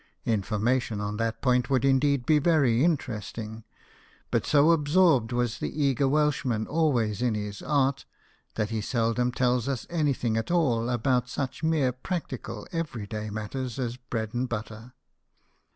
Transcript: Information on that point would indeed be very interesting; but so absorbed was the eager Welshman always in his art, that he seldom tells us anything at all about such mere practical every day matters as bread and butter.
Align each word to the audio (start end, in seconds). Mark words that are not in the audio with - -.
Information 0.25 0.99
on 0.99 1.17
that 1.17 1.43
point 1.43 1.69
would 1.69 1.85
indeed 1.85 2.25
be 2.25 2.39
very 2.39 2.83
interesting; 2.83 3.63
but 4.31 4.47
so 4.47 4.71
absorbed 4.71 5.31
was 5.31 5.59
the 5.59 5.79
eager 5.79 6.07
Welshman 6.07 6.65
always 6.65 7.21
in 7.21 7.35
his 7.35 7.61
art, 7.61 8.05
that 8.55 8.71
he 8.71 8.81
seldom 8.81 9.31
tells 9.31 9.67
us 9.67 9.85
anything 9.91 10.37
at 10.37 10.49
all 10.49 10.89
about 10.89 11.29
such 11.29 11.61
mere 11.61 11.91
practical 11.91 12.65
every 12.71 13.05
day 13.05 13.29
matters 13.29 13.77
as 13.77 13.95
bread 13.95 14.33
and 14.33 14.49
butter. 14.49 14.93